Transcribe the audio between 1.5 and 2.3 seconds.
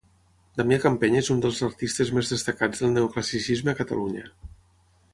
artistes